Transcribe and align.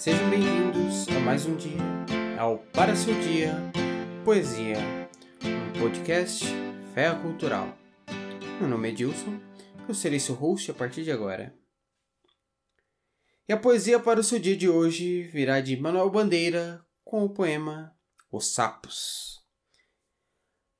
Sejam 0.00 0.30
bem-vindos 0.30 1.06
a 1.14 1.20
mais 1.20 1.44
um 1.44 1.54
dia, 1.54 1.76
ao 2.38 2.56
Para 2.72 2.96
Seu 2.96 3.12
Dia 3.20 3.52
Poesia, 4.24 4.78
um 5.44 5.78
podcast 5.78 6.42
Fé 6.94 7.14
Cultural. 7.16 7.76
Meu 8.58 8.66
nome 8.66 8.88
é 8.88 8.92
Dilson, 8.92 9.38
eu 9.86 9.94
serei 9.94 10.18
seu 10.18 10.34
host 10.34 10.70
a 10.70 10.74
partir 10.74 11.04
de 11.04 11.12
agora. 11.12 11.54
E 13.46 13.52
a 13.52 13.58
poesia 13.58 14.00
para 14.00 14.20
o 14.20 14.24
seu 14.24 14.38
dia 14.38 14.56
de 14.56 14.70
hoje 14.70 15.24
virá 15.24 15.60
de 15.60 15.76
Manuel 15.76 16.08
Bandeira 16.08 16.82
com 17.04 17.22
o 17.22 17.28
poema 17.28 17.94
Os 18.32 18.54
Sapos. 18.54 19.44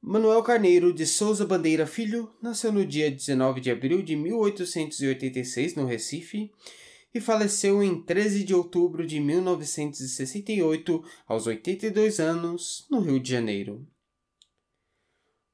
Manuel 0.00 0.42
Carneiro 0.42 0.94
de 0.94 1.04
Souza 1.04 1.44
Bandeira 1.44 1.86
Filho 1.86 2.34
nasceu 2.42 2.72
no 2.72 2.86
dia 2.86 3.10
19 3.10 3.60
de 3.60 3.70
abril 3.70 4.00
de 4.00 4.16
1886 4.16 5.74
no 5.74 5.84
Recife 5.84 6.50
e 7.12 7.20
faleceu 7.20 7.82
em 7.82 8.02
13 8.02 8.44
de 8.44 8.54
outubro 8.54 9.06
de 9.06 9.18
1968, 9.18 11.04
aos 11.26 11.46
82 11.46 12.20
anos, 12.20 12.86
no 12.90 13.00
Rio 13.00 13.18
de 13.18 13.30
Janeiro. 13.30 13.86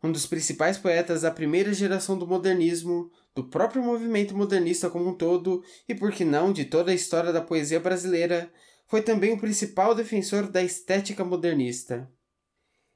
Um 0.02 0.12
dos 0.12 0.26
principais 0.26 0.76
poetas 0.76 1.22
da 1.22 1.30
primeira 1.30 1.72
geração 1.72 2.18
do 2.18 2.26
modernismo, 2.26 3.10
do 3.34 3.44
próprio 3.44 3.82
movimento 3.82 4.36
modernista 4.36 4.90
como 4.90 5.08
um 5.08 5.14
todo 5.14 5.64
e, 5.88 5.94
por 5.94 6.12
que 6.12 6.24
não, 6.24 6.52
de 6.52 6.66
toda 6.66 6.90
a 6.90 6.94
história 6.94 7.32
da 7.32 7.40
poesia 7.40 7.80
brasileira, 7.80 8.52
foi 8.86 9.02
também 9.02 9.32
o 9.32 9.40
principal 9.40 9.94
defensor 9.94 10.48
da 10.48 10.62
estética 10.62 11.24
modernista. 11.24 12.10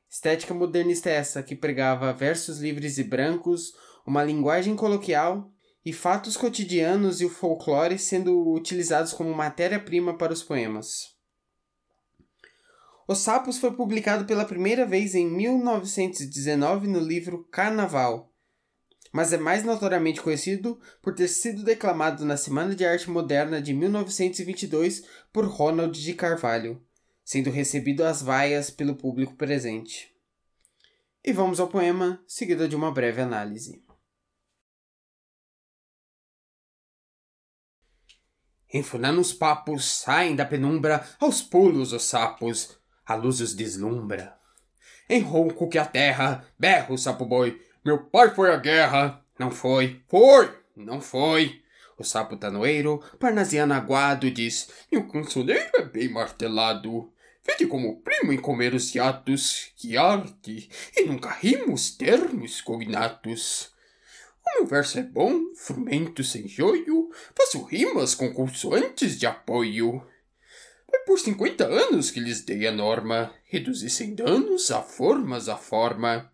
Estética 0.09 0.53
modernista 0.53 1.09
é 1.09 1.15
essa 1.15 1.43
que 1.43 1.57
pregava 1.57 2.13
versos 2.13 2.59
livres 2.59 2.99
e 2.99 3.05
brancos, 3.05 3.73
uma 4.07 4.23
linguagem 4.23 4.77
coloquial 4.77 5.51
e 5.85 5.93
fatos 5.93 6.37
cotidianos 6.37 7.21
e 7.21 7.25
o 7.25 7.31
folclore 7.31 7.99
sendo 7.99 8.53
utilizados 8.53 9.13
como 9.13 9.35
matéria-prima 9.35 10.17
para 10.17 10.33
os 10.33 10.43
poemas. 10.43 11.15
Os 13.09 13.19
Sapos 13.19 13.59
foi 13.59 13.73
publicado 13.73 14.25
pela 14.25 14.45
primeira 14.45 14.87
vez 14.87 15.15
em 15.15 15.27
1919 15.27 16.87
no 16.87 17.01
livro 17.01 17.45
Carnaval, 17.51 18.33
mas 19.13 19.33
é 19.33 19.39
mais 19.39 19.65
notoriamente 19.65 20.21
conhecido 20.21 20.79
por 21.03 21.15
ter 21.15 21.27
sido 21.27 21.65
declamado 21.65 22.25
na 22.25 22.37
Semana 22.37 22.75
de 22.75 22.85
Arte 22.85 23.11
Moderna 23.11 23.61
de 23.61 23.75
1922 23.75 25.03
por 25.33 25.45
Ronald 25.45 26.01
de 26.01 26.15
Carvalho, 26.15 26.81
sendo 27.25 27.51
recebido 27.51 28.05
às 28.05 28.23
vaias 28.23 28.71
pelo 28.71 28.95
público 28.95 29.35
presente. 29.35 30.15
E 31.25 31.33
vamos 31.33 31.59
ao 31.59 31.69
poema, 31.69 32.23
seguido 32.27 32.69
de 32.69 32.77
uma 32.77 32.93
breve 32.93 33.21
análise. 33.21 33.83
Enfunando 38.73 39.21
os 39.21 39.33
papos, 39.33 39.85
saem 39.85 40.37
da 40.37 40.45
penumbra, 40.45 41.05
aos 41.19 41.43
pulos 41.43 41.93
os 41.93 42.05
sapos, 42.05 42.79
a 43.05 43.15
luz 43.15 43.41
os 43.41 43.55
deslumbra. 43.55 44.37
Em 45.09 45.21
ronco 45.21 45.69
que 45.69 45.79
a 45.79 45.85
terra, 45.85 46.45
berra 46.57 46.95
o 46.95 46.99
sapo-boi, 46.99 47.61
meu 47.85 48.05
pai 48.05 48.35
foi 48.35 48.53
à 48.53 48.57
guerra. 48.57 49.25
Não 49.39 49.51
foi, 49.51 50.03
foi, 50.07 50.55
não 50.77 51.01
foi. 51.01 51.63
O 51.99 52.05
sapo 52.05 52.37
tanoeiro, 52.37 53.03
parnasiano 53.19 53.75
aguado, 53.75 54.31
diz, 54.31 54.71
meu 54.93 55.07
consoleiro 55.07 55.71
é 55.75 55.83
bem 55.83 56.09
martelado. 56.09 57.13
Vede 57.45 57.67
como 57.67 58.01
primo 58.03 58.33
em 58.33 58.39
comer 58.39 58.75
os 58.75 58.95
hiatos, 58.95 59.73
que 59.77 59.97
arte, 59.97 60.71
e 60.97 61.05
nunca 61.05 61.31
rimos 61.31 61.91
termos 61.91 62.61
cognatos. 62.61 63.73
O 64.51 64.59
meu 64.61 64.67
verso 64.67 64.99
é 64.99 65.03
bom, 65.03 65.55
frumento 65.55 66.23
sem 66.25 66.47
joio, 66.49 67.11
faço 67.37 67.63
rimas 67.63 68.15
com 68.15 68.33
consoantes 68.33 69.19
de 69.19 69.27
apoio. 69.27 70.07
Foi 70.89 70.99
por 71.01 71.19
cinquenta 71.19 71.67
anos 71.67 72.11
que 72.11 72.21
lhes 72.21 72.43
dei 72.43 72.67
a 72.67 72.73
norma, 72.73 73.33
reduzi 73.45 73.89
sem 73.89 74.15
danos 74.15 74.71
a 74.71 74.83
formas 74.83 75.49
a 75.49 75.57
forma. 75.57 76.31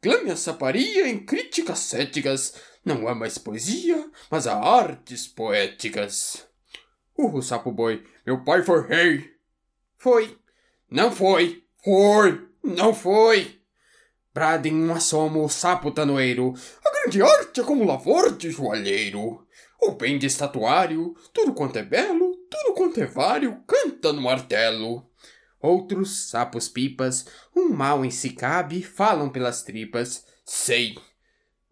Clame 0.00 0.30
a 0.30 0.36
saparia 0.36 1.08
em 1.08 1.24
críticas 1.24 1.80
céticas, 1.80 2.54
não 2.84 3.08
há 3.08 3.14
mais 3.14 3.38
poesia, 3.38 4.10
mas 4.30 4.46
há 4.46 4.54
artes 4.58 5.26
poéticas. 5.26 6.46
Urro, 7.16 7.42
sapo 7.42 7.72
boi, 7.72 8.04
meu 8.24 8.44
pai 8.44 8.62
foi 8.62 8.86
rei. 8.86 9.34
Foi. 9.98 10.38
Não 10.90 11.12
foi. 11.12 11.64
Foi. 11.84 12.48
Não 12.62 12.94
foi. 12.94 13.59
Bradem 14.32 14.74
um 14.74 14.92
assomo 14.92 15.44
o 15.44 15.48
sapo 15.48 15.90
tanoeiro. 15.90 16.54
A 16.84 16.90
grande 16.90 17.20
arte 17.20 17.60
é 17.60 17.64
como 17.64 17.84
lavor 17.84 18.36
de 18.36 18.50
joalheiro. 18.50 19.44
O 19.80 19.92
bem 19.92 20.18
de 20.18 20.26
estatuário, 20.26 21.16
tudo 21.32 21.52
quanto 21.52 21.78
é 21.78 21.82
belo, 21.82 22.36
tudo 22.48 22.74
quanto 22.74 23.00
é 23.00 23.06
vário, 23.06 23.60
canta 23.66 24.12
no 24.12 24.22
martelo. 24.22 25.10
Outros, 25.60 26.28
sapos 26.30 26.68
pipas, 26.68 27.26
um 27.54 27.70
mal 27.70 28.04
em 28.04 28.10
si 28.10 28.30
cabe, 28.30 28.82
falam 28.82 29.28
pelas 29.28 29.62
tripas. 29.62 30.24
Sei. 30.44 30.96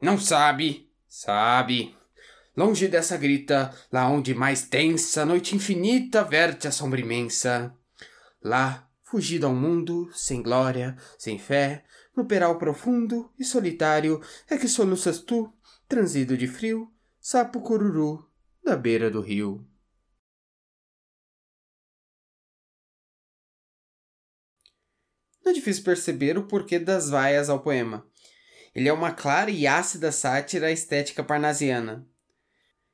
Não 0.00 0.18
sabe. 0.18 0.90
Sabe. 1.06 1.94
Longe 2.56 2.88
dessa 2.88 3.16
grita, 3.16 3.72
lá 3.92 4.08
onde 4.08 4.34
mais 4.34 4.62
tensa, 4.62 5.24
noite 5.24 5.54
infinita 5.54 6.24
verte 6.24 6.66
a 6.66 6.72
sombra 6.72 7.00
imensa. 7.00 7.72
Lá, 8.42 8.88
fugido 9.04 9.46
ao 9.46 9.54
mundo, 9.54 10.10
sem 10.12 10.42
glória, 10.42 10.96
sem 11.16 11.38
fé, 11.38 11.84
no 12.18 12.26
peral 12.26 12.58
profundo 12.58 13.32
e 13.38 13.44
solitário 13.44 14.20
é 14.50 14.58
que 14.58 14.66
soluças 14.66 15.20
tu, 15.20 15.52
transido 15.86 16.36
de 16.36 16.48
frio, 16.48 16.92
sapo 17.20 17.60
cururu, 17.60 18.28
da 18.64 18.76
beira 18.76 19.08
do 19.08 19.20
rio. 19.20 19.64
Não 25.44 25.52
é 25.52 25.54
difícil 25.54 25.84
perceber 25.84 26.36
o 26.36 26.46
porquê 26.48 26.78
das 26.78 27.08
vaias 27.08 27.48
ao 27.48 27.60
poema. 27.60 28.04
Ele 28.74 28.88
é 28.88 28.92
uma 28.92 29.12
clara 29.12 29.50
e 29.50 29.66
ácida 29.66 30.10
sátira 30.10 30.66
à 30.66 30.72
estética 30.72 31.22
parnasiana, 31.22 32.06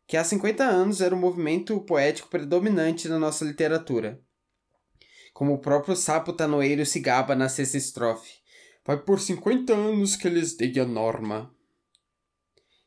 que 0.07 0.19
há 0.19 0.23
50 0.23 0.63
anos 0.63 1.01
era 1.01 1.15
o 1.15 1.19
movimento 1.19 1.81
poético 1.81 2.29
predominante 2.29 3.09
na 3.09 3.19
nossa 3.19 3.45
literatura. 3.45 4.23
Como 5.33 5.55
o 5.55 5.59
próprio 5.59 5.97
sapo 5.97 6.33
tanoeiro 6.33 6.85
se 6.85 7.01
gaba 7.01 7.35
na 7.35 7.49
sexta 7.49 7.79
estrofe. 7.79 8.44
Vai 8.87 8.99
por 8.99 9.19
50 9.19 9.73
anos 9.73 10.15
que 10.15 10.29
eles 10.29 10.55
dei 10.55 10.79
a 10.79 10.85
norma. 10.85 11.55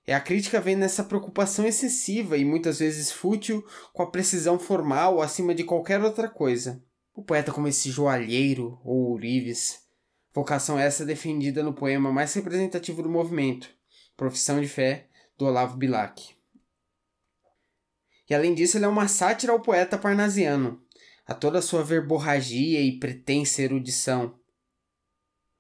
E 0.06 0.12
a 0.13 0.22
crítica 0.22 0.62
vem 0.62 0.75
nessa 0.75 1.03
preocupação 1.03 1.66
excessiva 1.66 2.38
e 2.38 2.46
muitas 2.46 2.80
vezes 2.80 3.12
fútil 3.12 3.66
com 3.91 4.03
a 4.03 4.12
precisão 4.12 4.58
formal 4.58 5.22
acima 5.22 5.53
de 5.56 5.63
qualquer 5.63 6.02
outra 6.02 6.30
coisa. 6.30 6.81
O 7.13 7.24
poeta 7.24 7.52
como 7.52 7.68
esse 7.68 7.90
joalheiro 7.90 8.80
ou 8.85 9.09
ourives, 9.09 9.81
vocação 10.34 10.78
essa 10.78 11.03
defendida 11.03 11.63
no 11.63 11.74
poema 11.74 12.12
mais 12.14 12.34
representativo 12.35 13.02
do 13.02 13.09
movimento, 13.09 13.69
Profissão 14.16 14.62
de 14.62 14.68
Fé, 14.68 15.09
do 15.35 15.46
Olavo 15.46 15.75
Bilac. 15.75 16.35
E 18.29 18.35
além 18.35 18.53
disso, 18.53 18.78
ele 18.78 18.85
é 18.85 18.88
uma 18.88 19.08
sátira 19.08 19.52
ao 19.52 19.62
poeta 19.62 19.97
parnasiano, 19.97 20.79
a 21.25 21.34
toda 21.34 21.59
a 21.59 21.62
sua 21.62 21.84
verborragia 21.84 22.79
e 22.81 23.00
pretensa 23.00 23.62
erudição, 23.62 24.37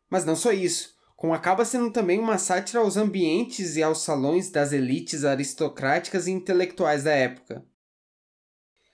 mas 0.09 0.25
não 0.25 0.35
só 0.35 0.51
isso, 0.51 0.95
como 1.15 1.33
acaba 1.33 1.65
sendo 1.65 1.91
também 1.91 2.19
uma 2.19 2.37
sátira 2.37 2.79
aos 2.79 2.95
ambientes 2.95 3.75
e 3.75 3.83
aos 3.83 4.03
salões 4.03 4.51
das 4.51 4.71
elites 4.71 5.25
aristocráticas 5.25 6.27
e 6.27 6.31
intelectuais 6.31 7.03
da 7.03 7.11
época. 7.11 7.65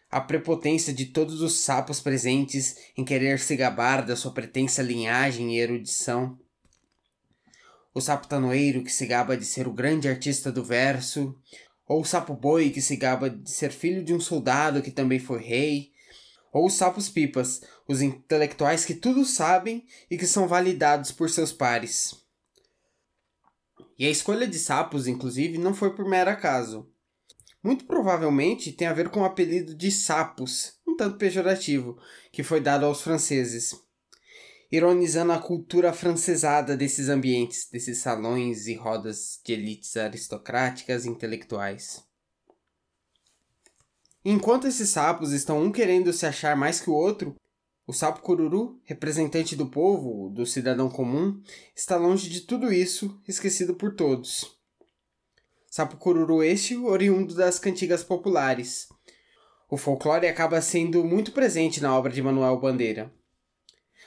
A 0.10 0.22
prepotência 0.22 0.94
de 0.94 1.08
todos 1.08 1.42
os 1.42 1.62
sapos 1.62 2.00
presentes 2.00 2.78
em 2.96 3.04
querer 3.04 3.40
se 3.40 3.56
gabar 3.56 4.06
da 4.06 4.16
sua 4.16 4.32
pretensa 4.32 4.82
linhagem 4.82 5.56
e 5.56 5.60
erudição. 5.60 6.40
O 7.94 8.00
sapo 8.00 8.28
tanoeiro 8.28 8.84
que 8.84 8.92
se 8.92 9.06
gaba 9.06 9.36
de 9.36 9.44
ser 9.44 9.68
o 9.68 9.74
grande 9.74 10.08
artista 10.08 10.52
do 10.52 10.64
verso, 10.64 11.36
ou 11.88 12.02
o 12.02 12.06
sapo 12.06 12.34
boi 12.34 12.70
que 12.70 12.82
se 12.82 12.96
gaba 12.96 13.30
de 13.30 13.50
ser 13.52 13.72
filho 13.72 14.04
de 14.04 14.14
um 14.14 14.20
soldado 14.20 14.82
que 14.82 14.92
também 14.92 15.20
foi 15.20 15.42
rei, 15.42 15.93
ou 16.54 16.68
os 16.68 16.74
sapos 16.74 17.10
pipas, 17.10 17.62
os 17.88 18.02
intelectuais 18.02 18.86
que 18.86 18.94
tudo 18.94 19.26
sabem 19.26 19.86
e 20.10 20.18
que 20.18 20.28
são 20.28 20.48
validados 20.48 21.12
por 21.12 21.30
seus 21.30 21.52
pares. 21.52 22.16
E 23.98 24.06
a 24.06 24.10
escolha 24.10 24.48
de 24.48 24.60
sapos, 24.60 25.08
inclusive, 25.08 25.58
não 25.58 25.74
foi 25.74 25.96
por 25.96 26.06
mero 26.06 26.30
acaso. 26.30 26.88
Muito 27.64 27.86
provavelmente 27.86 28.72
tem 28.72 28.88
a 28.88 28.94
ver 28.94 29.10
com 29.10 29.22
o 29.22 29.26
apelido 29.26 29.74
de 29.74 29.90
sapos, 29.90 30.74
um 30.88 30.96
tanto 30.96 31.18
pejorativo, 31.18 31.98
que 32.32 32.44
foi 32.44 32.60
dado 32.60 32.86
aos 32.86 33.02
franceses, 33.02 33.76
ironizando 34.72 35.32
a 35.32 35.40
cultura 35.40 35.94
francesada 35.94 36.76
desses 36.76 37.08
ambientes, 37.08 37.70
desses 37.72 38.00
salões 38.00 38.68
e 38.68 38.76
rodas 38.76 39.40
de 39.44 39.54
elites 39.54 39.96
aristocráticas 39.96 41.06
e 41.06 41.10
intelectuais. 41.10 42.04
Enquanto 44.26 44.68
esses 44.68 44.90
sapos 44.90 45.32
estão 45.34 45.62
um 45.62 45.72
querendo 45.72 46.14
se 46.14 46.26
achar 46.26 46.56
mais 46.56 46.80
que 46.80 46.90
o 46.90 46.94
outro, 46.94 47.36
o 47.86 47.92
sapo 47.92 48.22
cururu, 48.22 48.80
representante 48.86 49.56
do 49.56 49.68
povo, 49.68 50.30
do 50.30 50.46
cidadão 50.46 50.90
comum, 50.90 51.42
está 51.76 51.98
longe 51.98 52.30
de 52.30 52.42
tudo 52.42 52.72
isso, 52.72 53.22
esquecido 53.28 53.76
por 53.76 53.96
todos. 53.96 54.58
Sapo 55.70 55.98
cururu 55.98 56.42
este 56.42 56.78
oriundo 56.78 57.36
das 57.36 57.60
cantigas 57.60 58.04
populares, 58.04 58.88
O 59.70 59.78
folclore 59.78 60.28
acaba 60.28 60.62
sendo 60.62 61.04
muito 61.04 61.32
presente 61.32 61.82
na 61.82 61.98
obra 61.98 62.12
de 62.12 62.22
Manuel 62.22 62.60
Bandeira. 62.60 63.12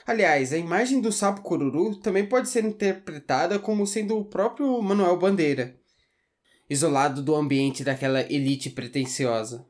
Aliás, 0.05 0.53
a 0.53 0.57
imagem 0.57 1.01
do 1.01 1.11
sapo 1.11 1.41
cururu 1.41 1.99
também 1.99 2.25
pode 2.25 2.47
ser 2.47 2.63
interpretada 2.63 3.59
como 3.59 3.85
sendo 3.85 4.17
o 4.17 4.23
próprio 4.23 4.81
Manuel 4.81 5.19
Bandeira, 5.19 5.77
isolado 6.69 7.21
do 7.21 7.35
ambiente 7.35 7.83
daquela 7.83 8.21
elite 8.21 8.69
pretensiosa. 8.69 9.67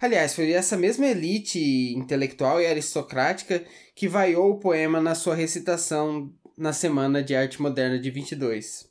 Aliás, 0.00 0.34
foi 0.34 0.50
essa 0.52 0.78
mesma 0.78 1.06
elite 1.06 1.92
intelectual 1.94 2.58
e 2.58 2.66
aristocrática 2.66 3.62
que 3.94 4.08
vaiou 4.08 4.52
o 4.52 4.58
poema 4.58 4.98
na 4.98 5.14
sua 5.14 5.34
recitação 5.34 6.32
na 6.56 6.72
Semana 6.72 7.22
de 7.22 7.36
Arte 7.36 7.60
Moderna 7.60 7.98
de 7.98 8.10
22. 8.10 8.88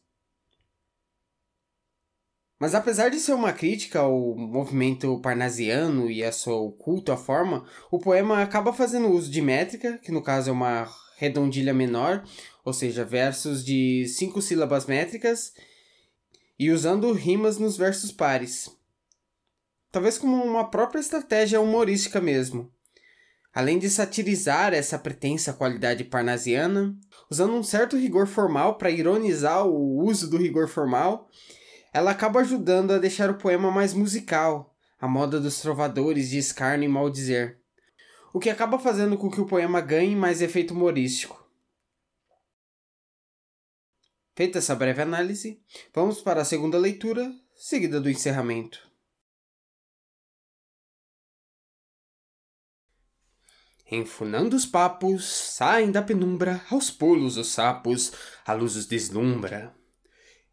Mas 2.60 2.76
apesar 2.76 3.10
de 3.10 3.20
ser 3.20 3.34
uma 3.34 3.54
crítica 3.54 4.02
ao 4.02 4.36
movimento 4.36 5.20
parnasiano 5.20 6.12
e 6.12 6.24
a 6.24 6.32
seu 6.32 6.72
culto 6.74 7.12
à 7.12 7.18
forma, 7.18 7.66
o 7.90 7.98
poema 7.98 8.44
acaba 8.44 8.72
fazendo 8.72 9.10
uso 9.10 9.32
de 9.32 9.42
métrica, 9.42 9.98
que 9.98 10.12
no 10.12 10.22
caso 10.22 10.52
é 10.52 10.54
uma 10.54 10.88
redondilha 11.18 11.74
menor, 11.74 12.24
ou 12.64 12.74
seja, 12.74 13.04
versos 13.04 13.66
de 13.66 14.06
cinco 14.08 14.42
sílabas 14.44 14.86
métricas, 14.86 15.54
e 16.60 16.70
usando 16.70 17.12
rimas 17.14 17.58
nos 17.58 17.78
versos 17.78 18.12
pares. 18.12 18.79
Talvez 19.92 20.18
como 20.18 20.44
uma 20.44 20.70
própria 20.70 21.00
estratégia 21.00 21.60
humorística 21.60 22.22
mesmo. 22.22 22.72
Além 23.52 23.80
de 23.80 23.90
satirizar 23.90 24.74
essa 24.74 25.00
pretensa 25.00 25.52
qualidade 25.52 26.04
parnasiana, 26.04 26.96
usando 27.30 27.54
um 27.54 27.64
certo 27.64 27.98
rigor 27.98 28.28
formal 28.28 28.78
para 28.78 28.92
ironizar 28.92 29.66
o 29.66 30.04
uso 30.04 30.30
do 30.30 30.38
rigor 30.38 30.68
formal, 30.68 31.28
ela 31.92 32.12
acaba 32.12 32.42
ajudando 32.42 32.92
a 32.92 33.00
deixar 33.00 33.32
o 33.32 33.38
poema 33.38 33.72
mais 33.72 33.94
musical, 33.94 34.76
a 35.00 35.08
moda 35.08 35.40
dos 35.40 35.60
trovadores 35.60 36.30
de 36.30 36.38
escárnio 36.38 36.86
e 36.86 36.92
maldizer, 36.92 37.60
o 38.32 38.40
que 38.40 38.52
acaba 38.52 38.78
fazendo 38.78 39.18
com 39.18 39.32
que 39.32 39.42
o 39.42 39.48
poema 39.48 39.82
ganhe 39.82 40.16
mais 40.16 40.42
efeito 40.42 40.76
humorístico. 40.76 41.44
Feita 44.36 44.60
essa 44.60 44.76
breve 44.76 45.02
análise, 45.02 45.60
vamos 45.94 46.22
para 46.22 46.44
a 46.44 46.46
segunda 46.46 46.78
leitura, 46.78 47.34
seguida 47.56 48.00
do 48.00 48.10
encerramento. 48.10 48.89
Enfunando 53.92 54.56
os 54.56 54.68
papos, 54.68 55.26
saem 55.26 55.92
da 55.92 56.02
penumbra, 56.02 56.62
aos 56.70 56.92
pulos 56.92 57.38
os 57.38 57.48
sapos, 57.48 58.12
a 58.46 58.54
luz 58.54 58.76
os 58.76 58.86
deslumbra. 58.86 59.74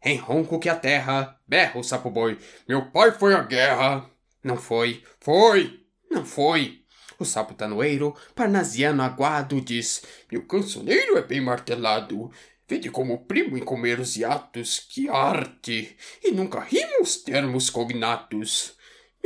Em 0.03 0.17
ronco 0.17 0.59
que 0.59 0.67
a 0.67 0.75
terra, 0.75 1.39
berra 1.47 1.79
o 1.79 1.83
sapo 1.83 2.09
boi, 2.09 2.39
meu 2.67 2.89
pai 2.89 3.11
foi 3.11 3.35
à 3.35 3.43
guerra. 3.43 4.09
Não 4.43 4.57
foi, 4.57 5.03
foi, 5.19 5.85
não 6.09 6.25
foi. 6.25 6.81
O 7.19 7.25
sapo 7.25 7.53
tanoeiro, 7.53 8.15
parnasiano 8.33 9.03
aguado, 9.03 9.61
diz: 9.61 10.03
Meu 10.31 10.45
cancioneiro 10.45 11.17
é 11.17 11.21
bem 11.21 11.41
martelado. 11.41 12.31
Vede 12.67 12.89
como 12.89 13.25
primo 13.25 13.55
em 13.57 13.63
comer 13.63 13.99
os 13.99 14.17
hiatos, 14.17 14.79
que 14.79 15.09
arte! 15.09 15.95
E 16.23 16.31
nunca 16.31 16.59
rimo 16.59 17.01
os 17.01 17.17
termos 17.17 17.69
cognatos. 17.69 18.76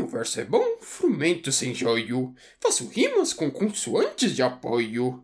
Meu 0.02 0.10
verso 0.10 0.42
é 0.42 0.44
bom, 0.44 0.78
frumento 0.82 1.52
sem 1.52 1.76
joio. 1.76 2.34
Faço 2.60 2.88
rimas 2.88 3.34
com 3.34 3.52
consoantes 3.52 4.36
de 4.36 4.42
apoio. 4.42 5.24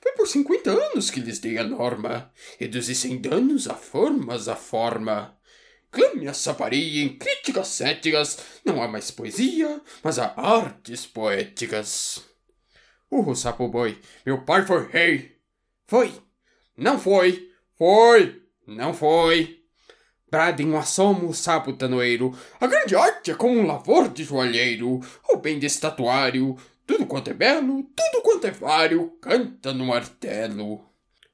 Foi 0.00 0.12
por 0.12 0.26
cinquenta 0.26 0.70
anos 0.70 1.10
que 1.10 1.20
lhes 1.20 1.38
dei 1.38 1.58
a 1.58 1.64
norma. 1.64 2.32
Reduzi 2.58 2.94
sem 2.94 3.20
danos 3.20 3.68
a 3.68 3.74
formas 3.74 4.48
a 4.48 4.56
forma. 4.56 5.38
Clame 5.90 6.28
a 6.28 6.32
saparia 6.32 7.04
em 7.04 7.18
críticas 7.18 7.68
céticas. 7.68 8.38
Não 8.64 8.82
há 8.82 8.88
mais 8.88 9.10
poesia, 9.10 9.82
mas 10.02 10.18
há 10.18 10.32
artes 10.34 11.04
poéticas. 11.04 12.24
Urro, 13.10 13.36
sapo 13.36 13.68
boi, 13.68 14.00
meu 14.24 14.46
pai 14.46 14.64
foi 14.64 14.86
rei. 14.86 15.36
Foi. 15.86 16.10
Não 16.74 16.98
foi. 16.98 17.50
Foi. 17.76 18.42
Não 18.66 18.94
foi. 18.94 19.65
Bradem 20.28 20.68
um 20.68 20.76
assomo, 20.76 21.32
sapo 21.32 21.72
tanoeiro. 21.72 22.36
A 22.60 22.66
grande 22.66 22.96
arte 22.96 23.30
é 23.30 23.34
como 23.34 23.58
um 23.58 23.66
lavor 23.66 24.08
de 24.08 24.24
joalheiro, 24.24 25.00
ou 25.28 25.38
bem 25.38 25.58
de 25.58 25.66
estatuário, 25.66 26.56
tudo 26.86 27.06
quanto 27.06 27.30
é 27.30 27.34
belo, 27.34 27.84
tudo 27.94 28.22
quanto 28.22 28.46
é 28.46 28.50
vário, 28.50 29.10
canta 29.20 29.72
no 29.72 29.86
martelo. 29.86 30.84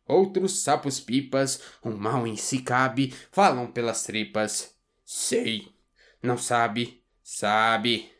Outros 0.06 0.62
sapos 0.62 1.00
pipas, 1.00 1.60
um 1.84 1.92
mal 1.92 2.26
em 2.26 2.36
si 2.36 2.58
cabe, 2.58 3.14
falam 3.30 3.66
pelas 3.66 4.02
tripas. 4.02 4.74
Sei, 5.04 5.68
não 6.22 6.36
sabe, 6.36 7.02
sabe. 7.22 8.10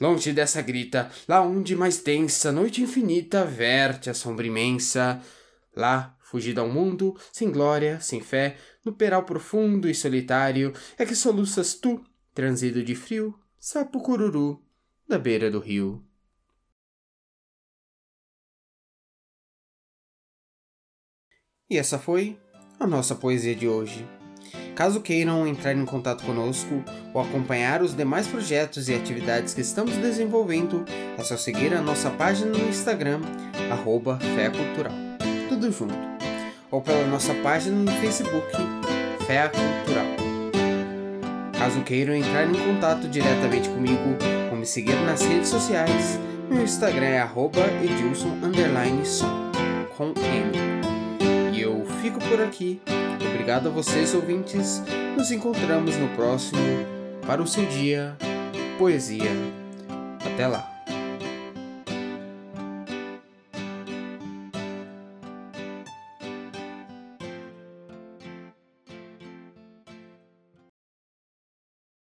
Longe 0.00 0.32
dessa 0.32 0.60
grita, 0.60 1.10
lá 1.28 1.40
onde 1.40 1.76
mais 1.76 1.98
densa, 1.98 2.50
noite 2.52 2.82
infinita, 2.82 3.44
verte 3.44 4.10
a 4.10 4.14
sombra 4.14 4.46
imensa. 4.46 5.22
Lá, 5.74 6.16
fugida 6.32 6.62
ao 6.62 6.68
mundo, 6.68 7.14
sem 7.30 7.52
glória, 7.52 8.00
sem 8.00 8.22
fé, 8.22 8.56
no 8.82 8.90
peral 8.90 9.22
profundo 9.22 9.86
e 9.86 9.94
solitário, 9.94 10.72
é 10.96 11.04
que 11.04 11.14
soluças 11.14 11.74
tu, 11.74 12.02
transido 12.32 12.82
de 12.82 12.94
frio, 12.94 13.38
sapo 13.58 14.00
cururu, 14.00 14.64
da 15.06 15.18
beira 15.18 15.50
do 15.50 15.60
rio. 15.60 16.02
E 21.68 21.76
essa 21.76 21.98
foi 21.98 22.40
a 22.80 22.86
nossa 22.86 23.14
poesia 23.14 23.54
de 23.54 23.68
hoje. 23.68 24.08
Caso 24.74 25.02
queiram 25.02 25.46
entrar 25.46 25.74
em 25.74 25.84
contato 25.84 26.24
conosco 26.24 26.82
ou 27.12 27.20
acompanhar 27.20 27.82
os 27.82 27.94
demais 27.94 28.26
projetos 28.26 28.88
e 28.88 28.94
atividades 28.94 29.52
que 29.52 29.60
estamos 29.60 29.94
desenvolvendo, 29.98 30.82
é 30.88 31.22
só 31.22 31.36
seguir 31.36 31.74
a 31.74 31.82
nossa 31.82 32.10
página 32.10 32.56
no 32.56 32.68
Instagram, 32.70 33.20
arroba 33.70 34.18
Fé 34.18 34.48
Cultural. 34.48 34.94
Tudo 35.50 35.70
junto. 35.70 36.11
Ou 36.72 36.80
pela 36.80 37.06
nossa 37.06 37.32
página 37.34 37.76
no 37.76 37.92
Facebook, 38.00 38.50
Fé 39.26 39.48
Cultural. 39.48 40.06
Caso 41.56 41.80
queiram 41.82 42.16
entrar 42.16 42.44
em 42.44 42.54
contato 42.54 43.06
diretamente 43.06 43.68
comigo 43.68 44.16
ou 44.50 44.56
me 44.56 44.66
seguir 44.66 44.96
nas 45.06 45.22
redes 45.22 45.48
sociais, 45.48 46.18
meu 46.50 46.64
Instagram 46.64 47.06
é 47.06 47.20
arroba 47.20 47.60
edilson 47.84 48.36
com 49.96 50.08
M 50.08 50.82
fico 52.02 52.18
por 52.18 52.42
aqui. 52.42 52.80
Obrigado 53.32 53.68
a 53.68 53.70
vocês, 53.70 54.12
ouvintes. 54.12 54.82
Nos 55.16 55.30
encontramos 55.30 55.96
no 55.96 56.08
próximo 56.08 56.60
Para 57.24 57.40
o 57.40 57.46
Seu 57.46 57.64
Dia 57.66 58.16
Poesia. 58.76 59.30
Até 60.24 60.48
lá. 60.48 60.71